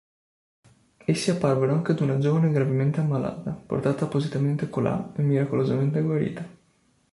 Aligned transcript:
Essi 1.05 1.29
apparvero 1.29 1.73
anche 1.73 1.91
ad 1.91 1.99
una 1.99 2.17
giovane 2.17 2.49
gravemente 2.51 3.01
ammalata, 3.01 3.51
portata 3.51 4.05
appositamente 4.05 4.67
colà, 4.67 5.13
e 5.15 5.21
miracolosamente 5.21 6.01
guarita. 6.01 6.43